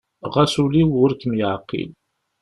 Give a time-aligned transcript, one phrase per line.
[0.33, 1.89] Ɣas ul-iw ur kem-yeɛqil.